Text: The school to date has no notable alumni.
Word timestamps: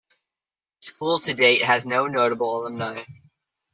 The 0.81 0.85
school 0.87 1.19
to 1.19 1.33
date 1.35 1.61
has 1.63 1.85
no 1.85 2.07
notable 2.07 2.61
alumni. 2.65 3.03